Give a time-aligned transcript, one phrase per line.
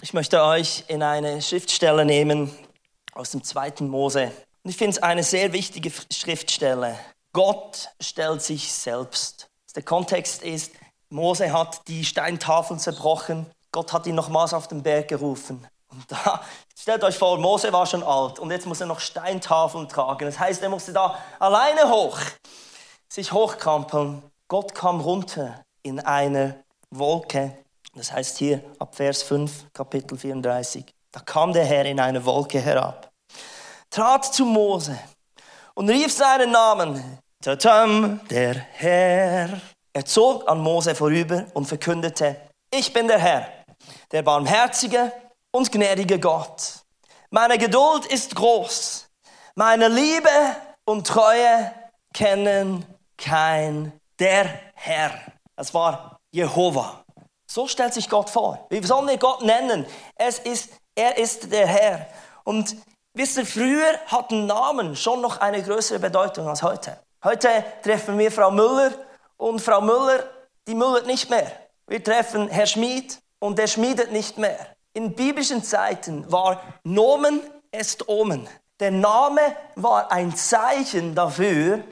[0.00, 2.56] Ich möchte euch in eine Schriftstelle nehmen
[3.14, 4.30] aus dem zweiten Mose.
[4.62, 6.96] Und ich finde es eine sehr wichtige Schriftstelle.
[7.32, 9.50] Gott stellt sich selbst.
[9.74, 10.72] Der Kontext ist,
[11.10, 13.46] Mose hat die Steintafeln zerbrochen.
[13.72, 15.66] Gott hat ihn nochmals auf den Berg gerufen.
[15.88, 16.42] Und da,
[16.78, 20.26] stellt euch vor, Mose war schon alt und jetzt muss er noch Steintafeln tragen.
[20.26, 22.18] Das heißt, er musste da alleine hoch,
[23.08, 24.22] sich hochkampeln.
[24.46, 27.58] Gott kam runter in eine Wolke.
[27.98, 30.84] Das heißt hier ab Vers 5, Kapitel 34.
[31.10, 33.10] Da kam der Herr in eine Wolke herab,
[33.90, 34.96] trat zu Mose
[35.74, 37.18] und rief seinen Namen.
[37.42, 39.60] Tatam, der Herr.
[39.92, 42.36] Er zog an Mose vorüber und verkündete,
[42.72, 43.48] ich bin der Herr,
[44.12, 45.10] der barmherzige
[45.50, 46.84] und gnädige Gott.
[47.30, 49.08] Meine Geduld ist groß.
[49.56, 50.30] Meine Liebe
[50.84, 51.72] und Treue
[52.14, 52.86] kennen
[53.16, 55.10] kein der Herr.
[55.56, 57.04] Das war Jehova.
[57.50, 58.66] So stellt sich Gott vor.
[58.68, 59.86] Wie sollen wir Gott nennen?
[60.14, 62.06] Es ist, er ist der Herr.
[62.44, 62.76] Und
[63.14, 66.98] wisst ihr, früher hatten Namen schon noch eine größere Bedeutung als heute.
[67.24, 68.92] Heute treffen wir Frau Müller
[69.38, 70.24] und Frau Müller,
[70.66, 71.50] die müllert nicht mehr.
[71.86, 74.58] Wir treffen Herr Schmied und der schmiedet nicht mehr.
[74.92, 77.40] In biblischen Zeiten war Nomen
[77.72, 78.46] est Omen.
[78.78, 79.40] Der Name
[79.74, 81.82] war ein Zeichen dafür,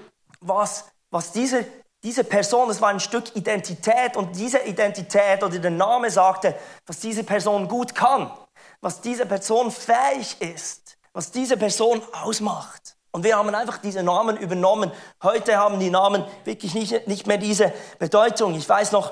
[0.41, 1.65] was, was diese
[2.07, 6.55] diese Person, das war ein Stück Identität und diese Identität oder der Name sagte,
[6.87, 8.31] was diese Person gut kann,
[8.81, 12.95] was diese Person fähig ist, was diese Person ausmacht.
[13.11, 14.93] Und wir haben einfach diese Namen übernommen.
[15.21, 18.55] Heute haben die Namen wirklich nicht, nicht mehr diese Bedeutung.
[18.55, 19.11] Ich weiß noch,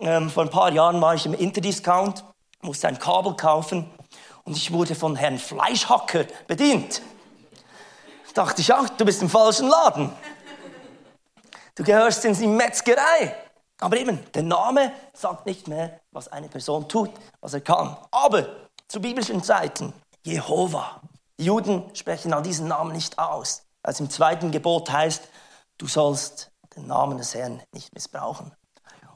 [0.00, 2.24] ähm, vor ein paar Jahren war ich im Interdiscount,
[2.62, 3.88] musste ein Kabel kaufen
[4.42, 7.00] und ich wurde von Herrn Fleischhacker bedient.
[8.34, 10.10] Da dachte ich, ach, du bist im falschen Laden.
[11.74, 13.34] Du gehörst in die Metzgerei.
[13.80, 17.96] Aber eben, der Name sagt nicht mehr, was eine Person tut, was er kann.
[18.12, 18.46] Aber
[18.86, 19.92] zu biblischen Zeiten,
[20.24, 21.00] Jehova.
[21.38, 23.62] Die Juden sprechen an diesen Namen nicht aus.
[23.82, 25.28] Als im zweiten Gebot heißt,
[25.78, 28.52] du sollst den Namen des Herrn nicht missbrauchen.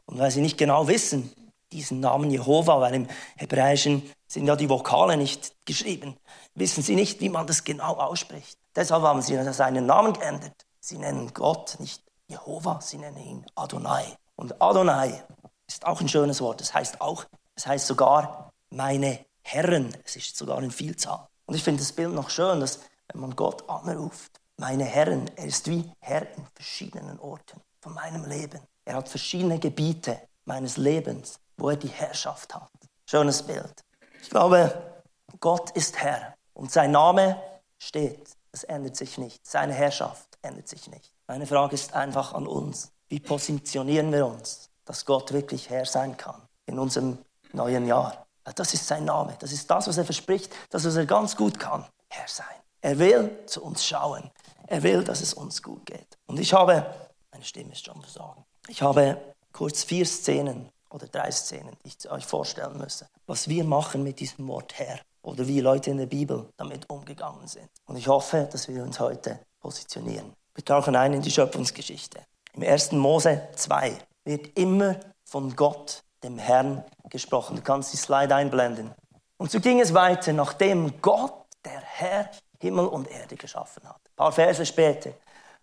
[0.06, 1.32] Und weil sie nicht genau wissen,
[1.70, 6.16] diesen Namen Jehova, weil im Hebräischen sind ja die Vokale nicht geschrieben,
[6.54, 8.58] wissen sie nicht, wie man das genau ausspricht.
[8.74, 10.66] Deshalb haben sie seinen Namen geändert.
[10.80, 14.16] Sie nennen Gott nicht Jehova, sie nennen ihn Adonai.
[14.36, 15.24] Und Adonai
[15.66, 16.60] ist auch ein schönes Wort.
[16.60, 17.24] Es heißt auch,
[17.54, 19.96] es heißt sogar meine Herren.
[20.04, 21.26] Es ist sogar in Vielzahl.
[21.46, 25.46] Und ich finde das Bild noch schön, dass wenn man Gott anruft, meine Herren, er
[25.46, 28.60] ist wie Herr in verschiedenen Orten von meinem Leben.
[28.84, 32.70] Er hat verschiedene Gebiete meines Lebens, wo er die Herrschaft hat.
[33.06, 33.82] Schönes Bild.
[34.20, 35.02] Ich glaube,
[35.40, 37.40] Gott ist Herr und sein Name
[37.78, 38.36] steht.
[38.52, 39.46] Es ändert sich nicht.
[39.46, 41.12] Seine Herrschaft ändert sich nicht.
[41.30, 42.90] Meine Frage ist einfach an uns.
[43.08, 47.18] Wie positionieren wir uns, dass Gott wirklich Herr sein kann in unserem
[47.52, 48.26] neuen Jahr?
[48.54, 49.36] Das ist sein Name.
[49.38, 51.84] Das ist das, was er verspricht, das, was er ganz gut kann.
[52.08, 52.46] Herr sein.
[52.80, 54.30] Er will zu uns schauen.
[54.68, 56.16] Er will, dass es uns gut geht.
[56.26, 56.86] Und ich habe,
[57.30, 59.20] meine Stimme ist schon versagen, ich habe
[59.52, 64.20] kurz vier Szenen oder drei Szenen, die ich euch vorstellen müsse, was wir machen mit
[64.20, 67.68] diesem Wort Herr oder wie Leute in der Bibel damit umgegangen sind.
[67.84, 70.32] Und ich hoffe, dass wir uns heute positionieren.
[70.58, 72.20] Wir tauchen ein in die Schöpfungsgeschichte.
[72.54, 72.90] Im 1.
[72.90, 77.54] Mose 2 wird immer von Gott, dem Herrn, gesprochen.
[77.54, 78.92] Du kannst die Slide einblenden.
[79.36, 81.32] Und so ging es weiter, nachdem Gott,
[81.64, 84.00] der Herr, Himmel und Erde geschaffen hat.
[84.04, 85.12] Ein paar Verse später.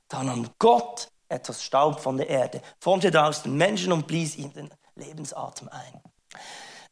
[0.07, 4.53] Da nahm Gott etwas Staub von der Erde, formte daraus den Menschen und blies ihm
[4.53, 6.01] den Lebensatem ein.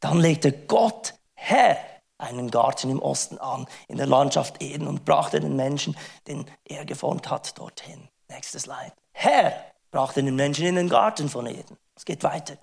[0.01, 1.77] Dann legte Gott, Herr,
[2.23, 5.95] einen Garten im Osten an, in der Landschaft Eden und brachte den Menschen,
[6.27, 8.07] den er geformt hat, dorthin.
[8.29, 8.93] Nächstes Slide.
[9.11, 9.53] Herr
[9.91, 11.77] brachte den Menschen in den Garten von Eden.
[11.95, 12.57] Es geht weiter.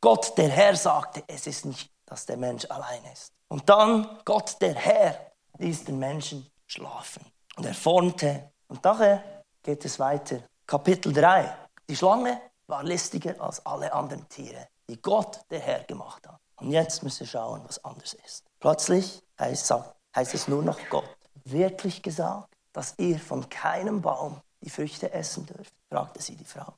[0.00, 3.32] Gott, der Herr, sagte, es ist nicht, dass der Mensch allein ist.
[3.48, 7.24] Und dann, Gott, der Herr, ließ den Menschen schlafen.
[7.56, 8.50] Und er formte.
[8.66, 9.22] Und nachher
[9.62, 10.40] geht es weiter.
[10.66, 11.54] Kapitel 3.
[11.88, 16.40] Die Schlange war listiger als alle anderen Tiere, die Gott, der Herr, gemacht hat.
[16.56, 18.44] Und jetzt müssen wir schauen, was anders ist.
[18.64, 19.74] Plötzlich heißt,
[20.16, 21.04] es nur noch Gott.
[21.44, 25.74] Wirklich gesagt, dass ihr von keinem Baum die Früchte essen dürft?
[25.90, 26.72] fragte sie die Frau.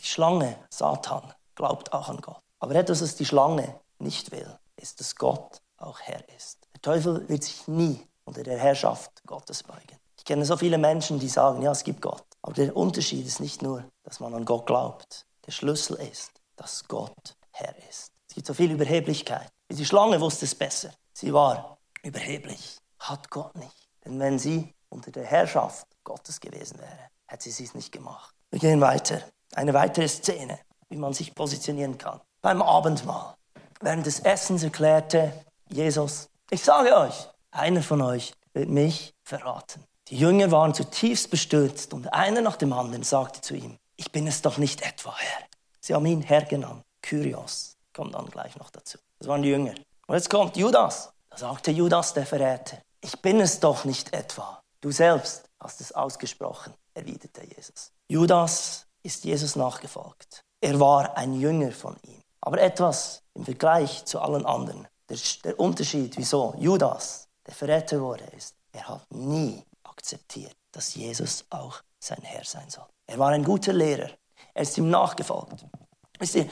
[0.00, 2.40] Die Schlange, Satan, glaubt auch an Gott.
[2.58, 6.66] Aber etwas, was die Schlange nicht will, ist, dass Gott auch Herr ist.
[6.72, 9.98] Der Teufel wird sich nie unter der Herrschaft Gottes beugen.
[10.16, 12.24] Ich kenne so viele Menschen, die sagen, ja, es gibt Gott.
[12.40, 15.26] Aber der Unterschied ist nicht nur, dass man an Gott glaubt.
[15.44, 18.10] Der Schlüssel ist, dass Gott Herr ist.
[18.26, 19.52] Es gibt so viel Überheblichkeit.
[19.70, 20.90] Die Schlange wusste es besser.
[21.12, 22.78] Sie war überheblich.
[22.98, 23.88] Hat Gott nicht.
[24.04, 28.34] Denn wenn sie unter der Herrschaft Gottes gewesen wäre, hätte sie es nicht gemacht.
[28.50, 29.20] Wir gehen weiter.
[29.54, 32.20] Eine weitere Szene, wie man sich positionieren kann.
[32.40, 33.34] Beim Abendmahl.
[33.80, 39.84] Während des Essens erklärte Jesus, ich sage euch, einer von euch wird mich verraten.
[40.08, 44.26] Die Jünger waren zutiefst bestürzt und einer nach dem anderen sagte zu ihm, ich bin
[44.26, 45.46] es doch nicht etwa Herr.
[45.80, 48.98] Sie haben ihn Herr genannt, Kyrios, kommt dann gleich noch dazu.
[49.18, 49.74] Das waren die Jünger.
[50.06, 51.12] Und jetzt kommt Judas.
[51.30, 54.62] Da sagte Judas, der Verräter, ich bin es doch nicht etwa.
[54.80, 57.92] Du selbst hast es ausgesprochen, erwiderte Jesus.
[58.08, 60.44] Judas ist Jesus nachgefolgt.
[60.60, 62.22] Er war ein Jünger von ihm.
[62.40, 64.86] Aber etwas im Vergleich zu allen anderen.
[65.08, 71.44] Der, der Unterschied, wieso Judas der Verräter wurde, ist, er hat nie akzeptiert, dass Jesus
[71.50, 72.86] auch sein Herr sein soll.
[73.06, 74.10] Er war ein guter Lehrer.
[74.54, 75.66] Er ist ihm nachgefolgt.
[76.18, 76.48] Wisst ihr,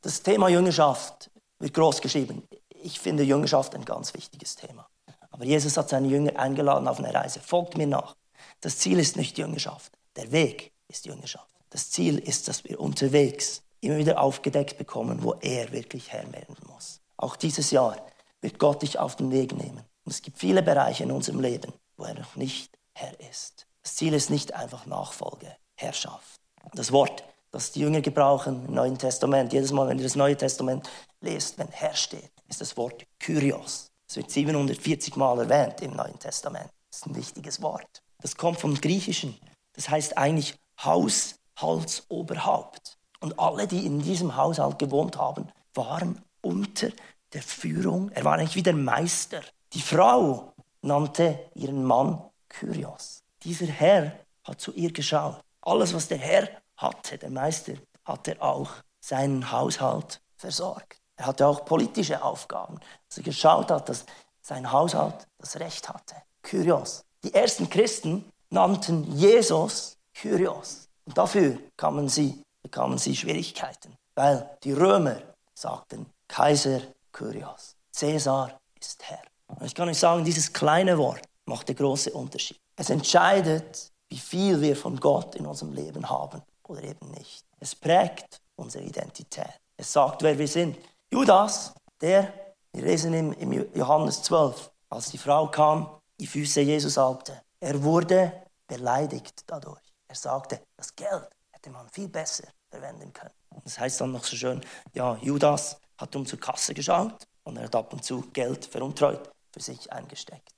[0.00, 1.29] das Thema Jüngerschaft
[1.60, 2.42] wird groß geschrieben.
[2.70, 4.88] Ich finde Jüngerschaft ein ganz wichtiges Thema.
[5.30, 7.40] Aber Jesus hat seine Jünger eingeladen auf eine Reise.
[7.40, 8.16] Folgt mir nach.
[8.60, 9.92] Das Ziel ist nicht Jüngerschaft.
[10.16, 11.54] Der Weg ist Jüngerschaft.
[11.70, 16.56] Das Ziel ist, dass wir unterwegs immer wieder aufgedeckt bekommen, wo er wirklich Herr werden
[16.66, 17.00] muss.
[17.16, 17.96] Auch dieses Jahr
[18.40, 19.84] wird Gott dich auf den Weg nehmen.
[20.04, 23.66] Und es gibt viele Bereiche in unserem Leben, wo er noch nicht Herr ist.
[23.82, 26.40] Das Ziel ist nicht einfach Nachfolge, Herrschaft.
[26.74, 30.36] Das Wort, das die Jünger gebrauchen im Neuen Testament, jedes Mal, wenn ihr das Neue
[30.36, 30.88] Testament
[31.20, 33.90] lest, wenn Herr steht, ist das Wort Kyrios.
[34.08, 36.70] Es wird 740 Mal erwähnt im Neuen Testament.
[36.90, 38.02] Das ist ein wichtiges Wort.
[38.20, 39.38] Das kommt vom Griechischen.
[39.74, 42.98] Das heißt eigentlich Haushaltsoberhaupt.
[43.20, 46.90] Und alle, die in diesem Haushalt gewohnt haben, waren unter
[47.32, 49.40] der Führung, er war eigentlich wie der Meister.
[49.72, 50.52] Die Frau
[50.82, 53.22] nannte ihren Mann Kyrios.
[53.42, 55.40] Dieser Herr hat zu ihr geschaut.
[55.60, 57.74] Alles, was der Herr hatte, der Meister,
[58.04, 61.00] hat er auch seinen Haushalt versorgt.
[61.20, 64.06] Er hatte auch politische Aufgaben, dass er geschaut hat, dass
[64.40, 66.14] sein Haushalt das Recht hatte.
[66.40, 67.04] Kyrios.
[67.22, 70.88] Die ersten Christen nannten Jesus Kyrios.
[71.04, 75.16] Und dafür kamen sie, bekamen sie Schwierigkeiten, weil die Römer
[75.52, 76.80] sagten Kaiser
[77.12, 77.76] Kyrios.
[77.92, 79.20] Cäsar ist Herr.
[79.48, 82.56] Und ich kann euch sagen, dieses kleine Wort macht den großen Unterschied.
[82.76, 87.44] Es entscheidet, wie viel wir von Gott in unserem Leben haben oder eben nicht.
[87.58, 89.60] Es prägt unsere Identität.
[89.76, 90.78] Es sagt, wer wir sind.
[91.12, 92.32] Judas, der,
[92.72, 98.32] wir lesen im, Johannes 12, als die Frau kam, die Füße Jesus salbte, er wurde
[98.68, 99.82] beleidigt dadurch.
[100.06, 103.34] Er sagte, das Geld hätte man viel besser verwenden können.
[103.64, 104.64] Das heißt dann noch so schön,
[104.94, 109.32] ja, Judas hat um zur Kasse geschaut und er hat ab und zu Geld veruntreut
[109.52, 110.54] für sich eingesteckt.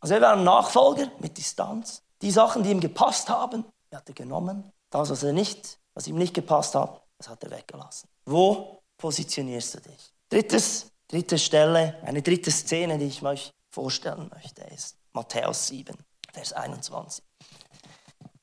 [0.00, 2.02] Also er war ein Nachfolger mit Distanz.
[2.22, 4.70] Die Sachen, die ihm gepasst haben, hat er genommen.
[4.90, 8.08] Das, was, er nicht, was ihm nicht gepasst hat, das hat er weggelassen.
[8.24, 10.12] Wo positionierst du dich?
[10.28, 15.96] Drittes, dritte Stelle, eine dritte Szene, die ich euch vorstellen möchte, ist Matthäus 7,
[16.32, 17.24] Vers 21.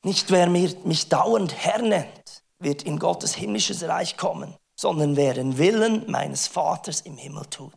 [0.04, 5.58] Nicht wer mich dauernd Herr nennt, wird in Gottes himmlisches Reich kommen, sondern wer den
[5.58, 7.74] Willen meines Vaters im Himmel tut.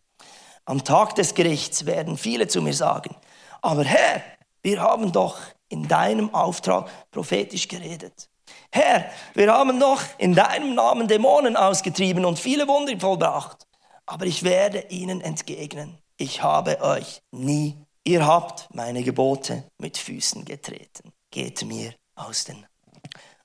[0.65, 3.15] Am Tag des Gerichts werden viele zu mir sagen,
[3.63, 4.23] aber Herr,
[4.63, 5.39] wir haben doch
[5.69, 8.29] in deinem Auftrag prophetisch geredet.
[8.71, 13.67] Herr, wir haben doch in deinem Namen Dämonen ausgetrieben und viele Wunder vollbracht.
[14.07, 20.45] Aber ich werde ihnen entgegnen, ich habe euch nie, ihr habt meine Gebote mit Füßen
[20.45, 21.13] getreten.
[21.31, 22.67] Geht mir aus den.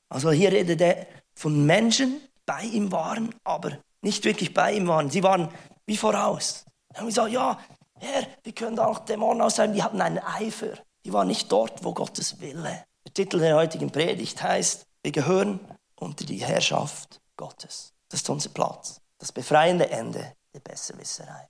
[0.10, 5.10] Also hier redet er von Menschen, bei ihm waren, aber nicht wirklich bei ihm waren.
[5.10, 5.50] Sie waren
[5.86, 6.66] wie voraus.
[6.90, 7.60] Dann haben gesagt, ja,
[8.00, 9.76] Herr, wir können da auch Dämonen austreiben.
[9.76, 10.74] Die hatten einen Eifer.
[11.06, 12.84] Die waren nicht dort, wo Gottes Wille.
[13.06, 15.60] Der Titel der heutigen Predigt heißt, wir gehören
[15.96, 17.94] unter die Herrschaft Gottes.
[18.10, 19.02] Das ist unser Platz.
[19.18, 21.48] Das befreiende Ende der Besserwisserei.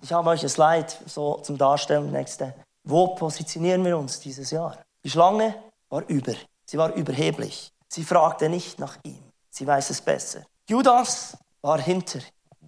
[0.00, 2.10] Ich habe euch ein Slide so zum Darstellen.
[2.10, 2.54] Nächste.
[2.82, 4.78] Wo positionieren wir uns dieses Jahr?
[5.02, 5.54] Die Schlange
[5.88, 6.34] war über.
[6.66, 7.72] Sie war überheblich.
[7.88, 9.22] Sie fragte nicht nach ihm.
[9.50, 10.44] Sie weiß es besser.
[10.68, 12.20] Judas war hinter.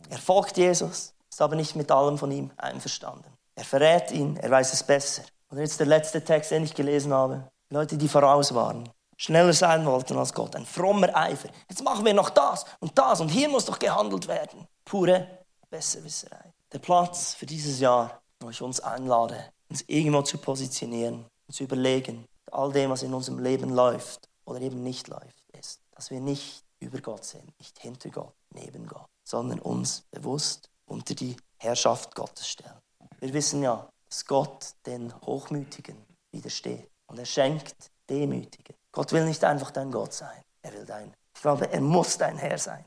[0.08, 3.30] Er folgt Jesus ist aber nicht mit allem von ihm einverstanden.
[3.54, 5.22] Er verrät ihn, er weiß es besser.
[5.50, 7.46] Und jetzt der letzte Text, den ich gelesen habe.
[7.68, 11.48] Leute, die voraus waren, schneller sein wollten als Gott, ein frommer Eifer.
[11.68, 14.66] Jetzt machen wir noch das und das und hier muss doch gehandelt werden.
[14.84, 15.26] Pure
[15.70, 16.52] Besserwisserei.
[16.72, 21.64] Der Platz für dieses Jahr, wo ich uns einlade, uns irgendwo zu positionieren und zu
[21.64, 26.20] überlegen, all dem, was in unserem Leben läuft oder eben nicht läuft, ist, dass wir
[26.20, 32.14] nicht über Gott sind, nicht hinter Gott, neben Gott, sondern uns bewusst unter die Herrschaft
[32.14, 32.78] Gottes stellen.
[33.20, 35.96] Wir wissen ja, dass Gott den Hochmütigen
[36.32, 38.76] widersteht und er schenkt Demütigen.
[38.96, 42.36] Gott will nicht einfach dein Gott sein, er will dein, ich glaube, er muss dein
[42.36, 42.84] Herr sein.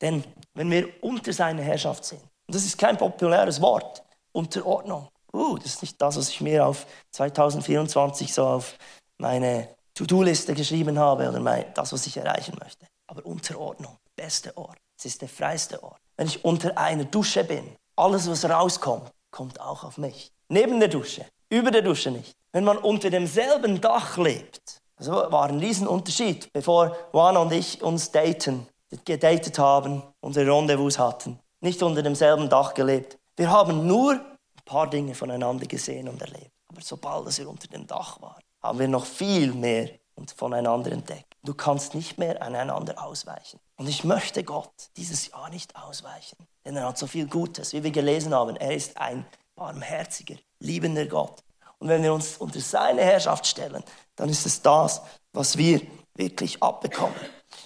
[0.00, 4.02] Denn wenn wir unter seiner Herrschaft sind, und das ist kein populäres Wort,
[4.32, 8.76] Unterordnung, uh, das ist nicht das, was ich mir auf 2024 so auf
[9.18, 12.86] meine To-Do-Liste geschrieben habe oder mein, das, was ich erreichen möchte.
[13.08, 14.78] Aber Unterordnung, beste Ort.
[14.96, 17.64] Es ist der freiste Ort wenn ich unter einer Dusche bin,
[17.96, 20.30] alles, was rauskommt, kommt auch auf mich.
[20.50, 22.34] Neben der Dusche, über der Dusche nicht.
[22.52, 28.10] Wenn man unter demselben Dach lebt, also war ein Riesenunterschied, bevor Juana und ich uns
[28.10, 28.66] daten,
[29.06, 33.18] gedatet haben, unsere Rendezvous hatten, nicht unter demselben Dach gelebt.
[33.36, 36.50] Wir haben nur ein paar Dinge voneinander gesehen und erlebt.
[36.68, 39.88] Aber sobald wir unter dem Dach waren, haben wir noch viel mehr
[40.36, 41.34] voneinander entdeckt.
[41.42, 43.58] Du kannst nicht mehr aneinander ausweichen.
[43.76, 47.82] Und ich möchte Gott dieses Jahr nicht ausweichen, denn er hat so viel Gutes, wie
[47.82, 48.56] wir gelesen haben.
[48.56, 51.42] Er ist ein barmherziger, liebender Gott.
[51.80, 53.82] Und wenn wir uns unter seine Herrschaft stellen,
[54.14, 55.80] dann ist es das, was wir
[56.14, 57.16] wirklich abbekommen.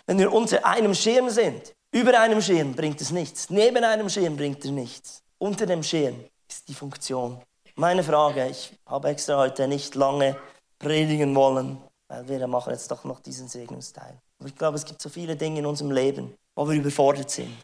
[0.06, 4.37] Wenn wir unter einem Schirm sind, über einem Schirm bringt es nichts, neben einem Schirm
[4.37, 5.23] bringt es nichts.
[5.38, 7.40] Unter dem Schirm ist die Funktion.
[7.75, 10.37] Meine Frage, ich habe extra heute nicht lange
[10.78, 11.78] predigen wollen,
[12.09, 14.21] weil wir machen jetzt doch noch diesen Segnungsteil.
[14.38, 17.56] Aber ich glaube, es gibt so viele Dinge in unserem Leben, wo wir überfordert sind.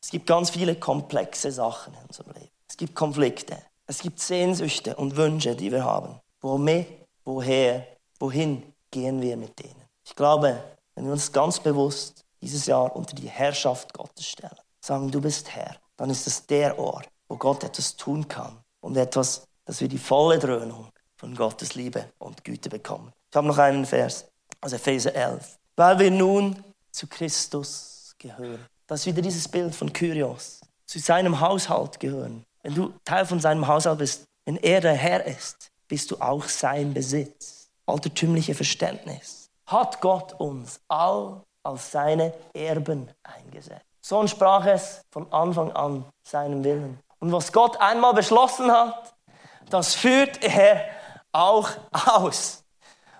[0.00, 2.50] Es gibt ganz viele komplexe Sachen in unserem Leben.
[2.68, 3.56] Es gibt Konflikte.
[3.88, 6.18] Es gibt Sehnsüchte und Wünsche, die wir haben.
[6.40, 6.88] Womit,
[7.24, 7.86] woher,
[8.18, 9.84] wohin gehen wir mit denen?
[10.04, 10.60] Ich glaube,
[10.94, 15.54] wenn wir uns ganz bewusst dieses Jahr unter die Herrschaft Gottes stellen, sagen, du bist
[15.54, 19.88] Herr, dann ist es der Ort, wo Gott etwas tun kann und etwas, dass wir
[19.88, 23.12] die volle Dröhnung von Gottes Liebe und Güte bekommen.
[23.30, 24.26] Ich habe noch einen Vers
[24.60, 25.58] aus Epheser 11.
[25.76, 28.66] Weil wir nun zu Christus gehören.
[28.86, 30.60] Das ist wieder dieses Bild von Kyrios.
[30.86, 32.44] Zu seinem Haushalt gehören.
[32.66, 36.42] Wenn du Teil von seinem Haushalt bist, wenn er der Herr ist, bist du auch
[36.42, 37.68] sein Besitz.
[37.86, 39.48] Altertümliche Verständnis.
[39.68, 43.84] Hat Gott uns all als seine Erben eingesetzt.
[44.02, 46.98] So entsprach es von Anfang an seinem Willen.
[47.20, 49.14] Und was Gott einmal beschlossen hat,
[49.70, 50.86] das führt er
[51.30, 52.64] auch aus.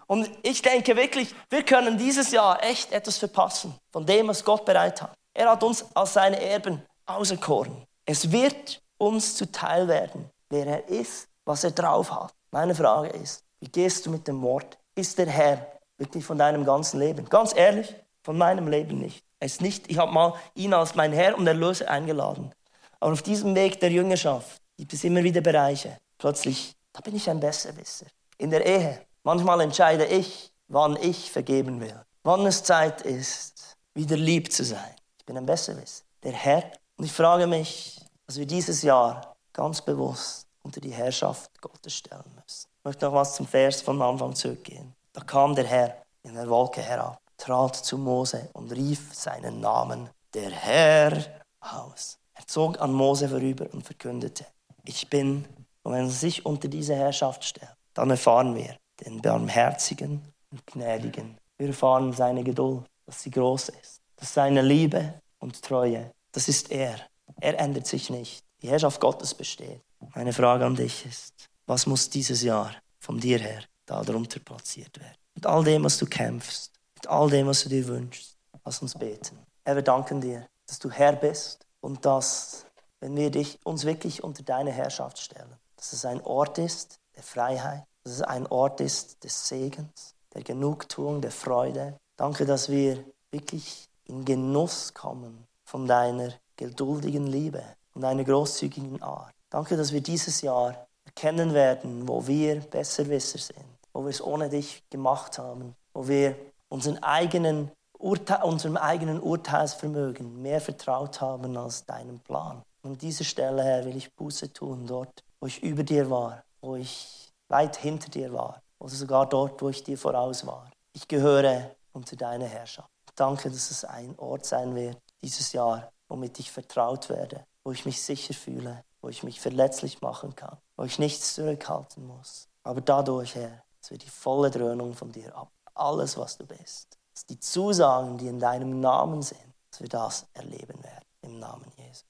[0.08, 4.64] Und ich denke wirklich, wir können dieses Jahr echt etwas verpassen von dem, was Gott
[4.64, 5.12] bereit hat.
[5.34, 7.86] Er hat uns als seine Erben auserkoren.
[8.04, 12.34] Es wird uns zuteil werden, wer er ist, was er drauf hat.
[12.50, 14.78] Meine Frage ist, wie gehst du mit dem Wort?
[14.94, 15.66] Ist der Herr
[15.98, 17.28] wirklich von deinem ganzen Leben?
[17.28, 19.24] Ganz ehrlich, von meinem Leben nicht.
[19.38, 22.52] Er ist nicht ich habe mal ihn als mein Herr und Erlöser eingeladen.
[23.00, 25.98] Aber auf diesem Weg der Jüngerschaft gibt es immer wieder Bereiche.
[26.18, 28.06] Plötzlich, da bin ich ein Besserwisser.
[28.38, 31.94] In der Ehe, manchmal entscheide ich, wann ich vergeben will.
[32.22, 34.94] Wann es Zeit ist, wieder lieb zu sein.
[35.18, 36.04] Ich bin ein Besserwisser.
[36.22, 36.64] Der Herr.
[36.96, 42.24] Und ich frage mich, dass wir dieses Jahr ganz bewusst unter die Herrschaft Gottes stellen
[42.34, 42.68] müssen.
[42.78, 44.94] Ich möchte noch was zum Vers vom Anfang zurückgehen.
[45.12, 50.10] Da kam der Herr in der Wolke herab, trat zu Mose und rief seinen Namen,
[50.34, 52.18] der Herr, aus.
[52.34, 54.46] Er zog an Mose vorüber und verkündete,
[54.84, 55.44] ich bin,
[55.82, 61.38] und wenn er sich unter diese Herrschaft stellt, dann erfahren wir den Barmherzigen und Gnädigen.
[61.58, 66.70] Wir erfahren seine Geduld, dass sie groß ist, dass seine Liebe und Treue, das ist
[66.70, 66.96] er.
[67.40, 68.44] Er ändert sich nicht.
[68.62, 69.82] Die Herrschaft Gottes besteht.
[70.14, 71.34] Meine Frage an dich ist,
[71.66, 75.16] was muss dieses Jahr von dir her darunter platziert werden?
[75.34, 78.94] Mit all dem, was du kämpfst, mit all dem, was du dir wünschst, lass uns
[78.94, 79.38] beten.
[79.64, 82.66] Herr, wir danken dir, dass du Herr bist und dass,
[83.00, 87.22] wenn wir dich, uns wirklich unter deine Herrschaft stellen, dass es ein Ort ist der
[87.22, 91.98] Freiheit, dass es ein Ort ist des Segens, der Genugtuung, der Freude.
[92.16, 97.62] Danke, dass wir wirklich in Genuss kommen von deiner geduldigen Liebe
[97.94, 99.32] und deiner großzügigen Art.
[99.50, 104.48] Danke, dass wir dieses Jahr erkennen werden, wo wir Besserwisser sind, wo wir es ohne
[104.48, 106.36] dich gemacht haben, wo wir
[106.68, 112.62] unseren eigenen Urte unserem eigenen Urteilsvermögen mehr vertraut haben als deinem Plan.
[112.82, 116.44] Und an dieser Stelle, Herr, will ich Buße tun, dort, wo ich über dir war,
[116.60, 120.70] wo ich weit hinter dir war oder sogar dort, wo ich dir voraus war.
[120.92, 122.90] Ich gehöre unter deine Herrschaft.
[123.14, 127.84] Danke, dass es ein Ort sein wird dieses Jahr, womit ich vertraut werde, wo ich
[127.84, 132.48] mich sicher fühle, wo ich mich verletzlich machen kann, wo ich nichts zurückhalten muss.
[132.62, 135.52] Aber dadurch, Herr, dass wir die volle Dröhnung von dir ab.
[135.74, 140.26] Alles, was du bist dass die Zusagen, die in deinem Namen sind, dass wir das
[140.34, 141.06] erleben werden.
[141.22, 141.72] Im Namen